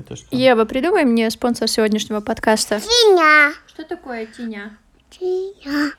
Это 0.00 0.16
что? 0.16 0.26
Ева, 0.34 0.64
придумай 0.64 1.04
мне 1.04 1.30
спонсор 1.30 1.68
сегодняшнего 1.68 2.20
подкаста. 2.20 2.80
Тиня. 2.80 3.52
Что 3.66 3.84
такое 3.84 4.24
Тиня? 4.26 4.78
Тиня. 5.10 5.92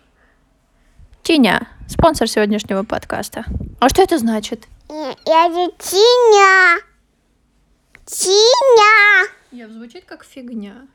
Тиня, 1.22 1.68
спонсор 1.88 2.28
сегодняшнего 2.28 2.82
подкаста. 2.84 3.46
А 3.80 3.90
что 3.90 4.02
это 4.02 4.18
значит? 4.18 4.66
Я 4.90 5.50
же 5.50 5.72
Тиня. 5.78 6.82
Тиня. 8.08 9.30
Я 9.52 9.68
звучит 9.70 10.06
как 10.06 10.24
фигня. 10.26 10.88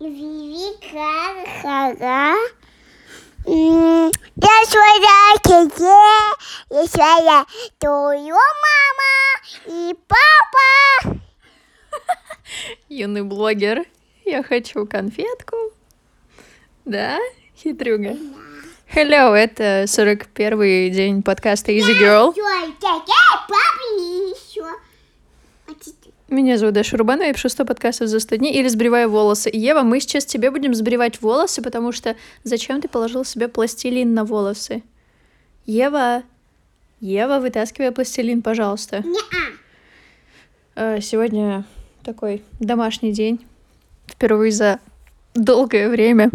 Великая. 0.00 1.44
М, 3.46 4.10
Я 4.36 4.64
своя 4.66 5.36
кеке, 5.44 5.84
я 6.70 6.86
своя 6.88 7.44
твою 7.78 8.34
мама 8.34 9.14
и 9.66 9.94
папа. 10.08 10.35
Юный 12.96 13.24
блогер. 13.24 13.84
Я 14.24 14.42
хочу 14.42 14.86
конфетку. 14.86 15.54
Да, 16.86 17.18
хитрюга? 17.54 18.16
Hello, 18.90 19.34
это 19.34 19.84
41 19.86 20.90
день 20.90 21.22
подкаста 21.22 21.72
Easy 21.72 21.92
Girl. 22.00 22.32
Еще. 23.92 24.64
Меня 26.28 26.56
зовут 26.56 26.74
Даша 26.74 26.96
Рубанова, 26.96 27.26
я 27.26 27.34
пишу 27.34 27.50
100 27.50 27.66
подкастов 27.66 28.08
за 28.08 28.18
100 28.18 28.36
дней 28.36 28.54
или 28.54 28.68
сбриваю 28.68 29.10
волосы. 29.10 29.50
Ева, 29.52 29.82
мы 29.82 30.00
сейчас 30.00 30.24
тебе 30.24 30.50
будем 30.50 30.74
сбривать 30.74 31.20
волосы, 31.20 31.60
потому 31.60 31.92
что 31.92 32.16
зачем 32.44 32.80
ты 32.80 32.88
положил 32.88 33.26
себе 33.26 33.48
пластилин 33.48 34.14
на 34.14 34.24
волосы? 34.24 34.82
Ева, 35.66 36.22
Ева, 37.00 37.40
вытаскивай 37.40 37.92
пластилин, 37.92 38.40
пожалуйста. 38.40 39.04
Э, 40.76 41.02
Сегодня 41.02 41.66
такой 42.06 42.44
домашний 42.60 43.12
день. 43.12 43.44
Впервые 44.06 44.52
за 44.52 44.78
долгое 45.34 45.88
время. 45.88 46.30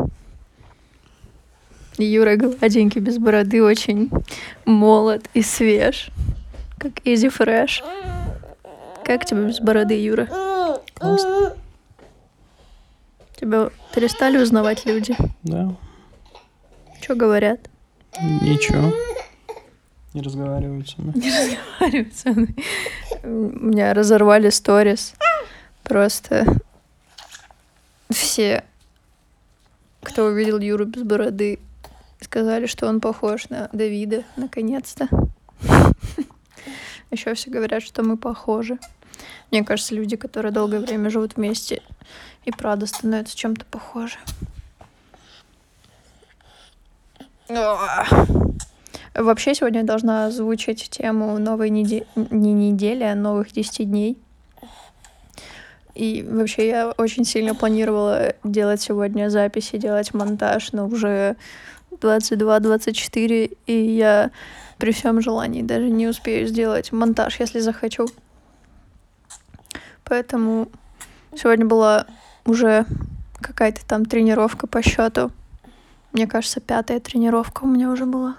Юра 1.98 2.36
гладенький, 2.36 3.00
без 3.00 3.18
бороды, 3.18 3.64
очень 3.64 4.12
молод 4.66 5.30
и 5.34 5.42
свеж. 5.42 6.10
Как 6.78 7.00
Easy 7.06 7.32
Fresh. 7.32 7.84
Как 9.06 9.26
тебе 9.26 9.48
без 9.48 9.62
бороды, 9.62 9.94
Юра? 9.94 10.28
Классно. 10.96 11.54
Тебя 13.40 13.70
перестали 13.96 14.38
узнавать 14.38 14.86
люди? 14.86 15.16
Да. 15.44 15.74
Что 17.02 17.16
говорят? 17.16 17.70
Ничего. 18.22 18.94
Не 20.14 20.22
разговаривают 20.22 20.90
со 20.90 21.02
мной. 21.02 21.14
разговаривают 21.16 22.16
со 22.16 22.30
мной. 22.30 22.56
Меня 23.24 23.94
разорвали 23.94 24.50
сторис. 24.50 25.14
Просто 25.84 26.46
все, 28.10 28.64
кто 30.02 30.26
увидел 30.26 30.60
Юру 30.60 30.86
без 30.86 31.04
бороды, 31.04 31.60
сказали, 32.22 32.66
что 32.66 32.88
он 32.88 33.02
похож 33.02 33.50
на 33.50 33.70
Давида, 33.74 34.24
наконец-то. 34.38 35.10
Еще 37.12 37.34
все 37.34 37.50
говорят, 37.50 37.84
что 37.84 38.04
мы 38.04 38.16
похожи. 38.16 38.80
Мне 39.52 39.64
кажется, 39.64 39.94
люди, 39.94 40.16
которые 40.16 40.52
долгое 40.54 40.80
время 40.80 41.10
живут 41.10 41.36
вместе, 41.36 41.82
и 42.46 42.52
правда 42.52 42.86
становятся 42.86 43.36
чем-то 43.36 43.66
похожи. 43.66 44.18
Вообще 49.14 49.54
сегодня 49.54 49.82
я 49.82 49.86
должна 49.86 50.28
озвучить 50.28 50.90
тему 50.90 51.38
новой 51.38 51.70
недели, 51.70 52.08
не 52.16 52.54
недели, 52.54 53.04
а 53.04 53.14
новых 53.14 53.52
10 53.52 53.90
дней. 53.90 54.18
И 55.96 56.24
вообще 56.24 56.68
я 56.70 56.92
очень 56.92 57.26
сильно 57.26 57.54
планировала 57.54 58.34
делать 58.44 58.82
сегодня 58.82 59.30
записи, 59.30 59.78
делать 59.78 60.14
монтаж, 60.14 60.72
но 60.72 60.88
уже 60.88 61.36
22-24, 61.92 63.58
и 63.68 63.74
я 63.74 64.32
при 64.78 64.92
всем 64.92 65.22
желании 65.22 65.62
даже 65.62 65.90
не 65.90 66.08
успею 66.08 66.48
сделать 66.48 66.92
монтаж, 66.92 67.40
если 67.40 67.60
захочу. 67.60 68.08
Поэтому 70.04 70.70
сегодня 71.36 71.66
была 71.66 72.08
уже 72.46 72.86
какая-то 73.40 73.86
там 73.86 74.06
тренировка 74.06 74.68
по 74.68 74.82
счету. 74.82 75.32
Мне 76.14 76.28
кажется, 76.28 76.60
пятая 76.60 77.00
тренировка 77.00 77.64
у 77.64 77.68
меня 77.68 77.90
уже 77.90 78.06
была. 78.06 78.38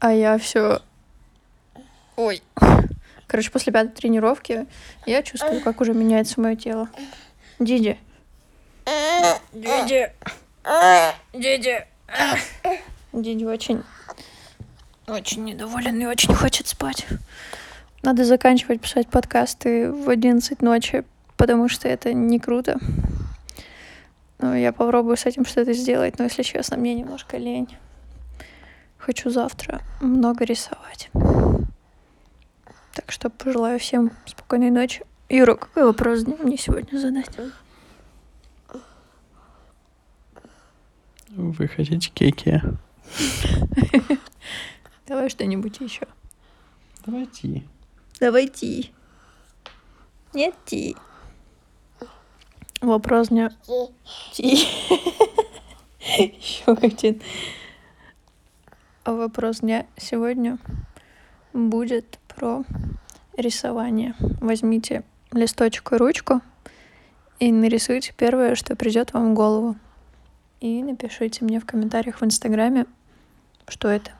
А 0.00 0.12
я 0.12 0.38
все. 0.38 0.80
Короче, 3.34 3.50
после 3.50 3.72
пятой 3.72 3.90
тренировки 3.90 4.64
я 5.06 5.20
чувствую, 5.24 5.60
как 5.60 5.80
уже 5.80 5.92
меняется 5.92 6.40
мое 6.40 6.54
тело. 6.54 6.88
Диди. 7.58 7.98
Диди. 9.52 10.12
Диди. 11.32 11.84
Диди 13.12 13.44
очень, 13.44 13.82
очень 15.08 15.42
недоволен 15.46 16.00
и 16.00 16.06
очень 16.06 16.32
хочет 16.32 16.68
спать. 16.68 17.08
Надо 18.04 18.24
заканчивать 18.24 18.80
писать 18.80 19.08
подкасты 19.08 19.90
в 19.90 20.08
11 20.08 20.62
ночи, 20.62 21.02
потому 21.36 21.68
что 21.68 21.88
это 21.88 22.12
не 22.12 22.38
круто. 22.38 22.78
Ну, 24.38 24.54
я 24.54 24.72
попробую 24.72 25.16
с 25.16 25.26
этим 25.26 25.44
что-то 25.44 25.72
сделать, 25.72 26.20
но, 26.20 26.26
если 26.26 26.44
честно, 26.44 26.76
мне 26.76 26.94
немножко 26.94 27.36
лень. 27.36 27.76
Хочу 28.96 29.28
завтра 29.28 29.80
много 30.00 30.44
рисовать. 30.44 31.10
Так 32.94 33.10
что 33.10 33.28
пожелаю 33.28 33.78
всем 33.78 34.12
спокойной 34.24 34.70
ночи. 34.70 35.04
Юра, 35.28 35.56
какой 35.56 35.84
вопрос 35.84 36.22
дня 36.22 36.36
мне 36.38 36.56
сегодня 36.56 36.96
задать? 36.98 37.28
Вы 41.30 41.66
хотите 41.66 42.10
кейки? 42.10 42.62
Давай 45.06 45.28
что-нибудь 45.28 45.80
еще. 45.80 46.06
Давайте. 47.04 47.64
Давайте. 48.20 48.90
Нет, 50.32 50.54
ти. 50.64 50.96
Вопрос 52.80 53.28
дня. 53.28 53.50
Ти. 54.32 54.54
Еще 56.18 56.64
один. 56.66 57.20
А 59.04 59.12
вопрос 59.12 59.60
дня 59.60 59.86
сегодня 59.96 60.58
будет 61.52 62.18
про 62.36 62.64
рисование. 63.36 64.14
Возьмите 64.40 65.02
листочек 65.32 65.92
и 65.92 65.96
ручку 65.96 66.40
и 67.40 67.52
нарисуйте 67.52 68.14
первое, 68.16 68.54
что 68.54 68.76
придет 68.76 69.12
вам 69.12 69.32
в 69.32 69.34
голову. 69.34 69.76
И 70.60 70.82
напишите 70.82 71.44
мне 71.44 71.60
в 71.60 71.66
комментариях 71.66 72.20
в 72.20 72.24
Инстаграме, 72.24 72.86
что 73.68 73.88
это. 73.88 74.12